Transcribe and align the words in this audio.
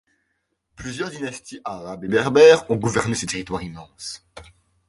Plusieurs 0.75 1.11
dynasties 1.11 1.61
arabes 1.63 2.05
et 2.05 2.07
berbères 2.07 2.65
ont 2.71 2.75
gouverné 2.75 3.13
ce 3.13 3.27
territoire 3.27 3.61
immense. 3.61 4.25